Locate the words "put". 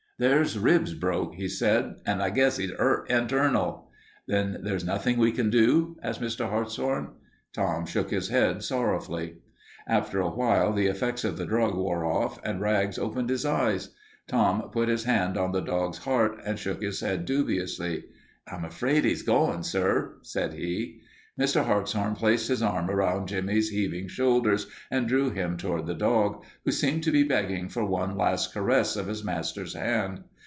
14.71-14.89